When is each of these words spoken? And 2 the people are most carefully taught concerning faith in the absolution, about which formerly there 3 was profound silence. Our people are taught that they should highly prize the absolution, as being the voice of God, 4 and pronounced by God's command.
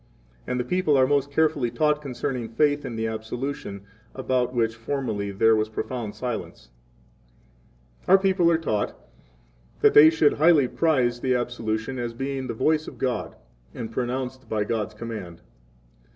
And 0.47 0.57
2 0.59 0.63
the 0.63 0.67
people 0.67 0.97
are 0.97 1.05
most 1.05 1.29
carefully 1.29 1.69
taught 1.69 2.01
concerning 2.01 2.49
faith 2.49 2.85
in 2.85 2.95
the 2.95 3.05
absolution, 3.05 3.81
about 4.15 4.51
which 4.51 4.73
formerly 4.75 5.29
there 5.29 5.51
3 5.51 5.59
was 5.59 5.69
profound 5.69 6.15
silence. 6.15 6.69
Our 8.07 8.17
people 8.17 8.49
are 8.49 8.57
taught 8.57 8.97
that 9.81 9.93
they 9.93 10.09
should 10.09 10.39
highly 10.39 10.67
prize 10.67 11.19
the 11.19 11.35
absolution, 11.35 11.99
as 11.99 12.15
being 12.15 12.47
the 12.47 12.55
voice 12.55 12.87
of 12.87 12.97
God, 12.97 13.35
4 13.73 13.81
and 13.81 13.91
pronounced 13.91 14.49
by 14.49 14.63
God's 14.63 14.95
command. 14.95 15.41